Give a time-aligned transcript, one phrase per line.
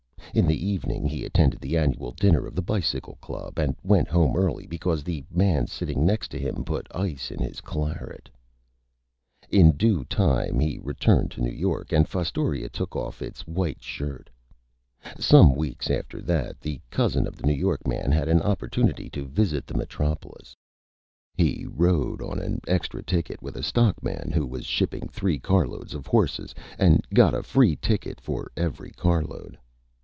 [0.33, 4.37] In the Evening he attended the Annual Dinner of the Bicycle Club, and went Home
[4.37, 8.29] early because the Man sitting next to him put Ice in his Claret.
[9.49, 13.21] [Illustration: SNAKE CHARMER] In due time he returned to New York, and Fostoria took off
[13.21, 14.29] its White Shirt.
[15.19, 19.25] Some Weeks after that, the Cousin of the New York Man had an Opportunity to
[19.27, 20.55] visit the Metropolis.
[21.33, 25.93] He rode on an Extra Ticket with a Stockman who was shipping three Car Load
[25.93, 29.57] of Horses, and got a Free Ticket for every Car Load.